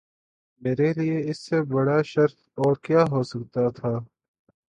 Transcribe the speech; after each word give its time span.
میرے 0.61 0.89
لیے 0.93 1.17
اس 1.29 1.39
سے 1.45 1.61
بڑا 1.71 2.01
شرف 2.03 2.35
اور 2.57 2.75
کیا 2.83 3.03
ہو 3.11 3.21
سکتا 3.23 3.63
تھا 3.77 3.93